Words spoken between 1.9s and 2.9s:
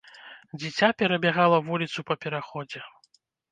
па пераходзе.